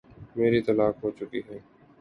میری 0.35 0.59
طلاق 0.61 0.95
ہو 1.03 1.09
چکی 1.19 1.41
ہے۔ 1.47 1.57